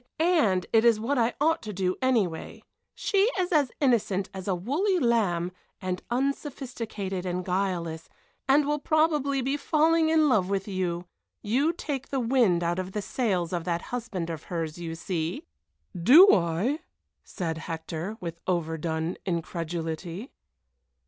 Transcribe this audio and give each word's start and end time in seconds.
And 0.17 0.65
it 0.73 0.83
is 0.83 0.99
what 0.99 1.19
I 1.19 1.35
ought 1.39 1.61
to 1.61 1.71
do, 1.71 1.95
anyway. 2.01 2.63
She 2.95 3.29
is 3.37 3.51
as 3.51 3.71
innocent 3.79 4.31
as 4.33 4.47
a 4.47 4.55
woolly 4.55 4.97
lamb, 4.97 5.51
and 5.79 6.01
unsophisticated 6.09 7.23
and 7.23 7.45
guileless, 7.45 8.09
and 8.49 8.65
will 8.65 8.79
probably 8.79 9.43
be 9.43 9.57
falling 9.57 10.09
in 10.09 10.27
love 10.27 10.49
with 10.49 10.67
you. 10.67 11.05
You 11.43 11.71
take 11.71 12.09
the 12.09 12.19
wind 12.19 12.63
out 12.63 12.79
of 12.79 12.93
the 12.93 13.01
sails 13.03 13.53
of 13.53 13.63
that 13.65 13.81
husband 13.93 14.31
of 14.31 14.45
hers, 14.45 14.79
you 14.79 14.95
see!" 14.95 15.45
"Do 15.95 16.33
I?" 16.33 16.79
said 17.23 17.59
Hector, 17.59 18.17
with 18.19 18.39
overdone 18.47 19.17
incredulity. 19.27 20.31